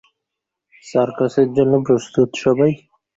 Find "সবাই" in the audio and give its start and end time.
2.43-2.71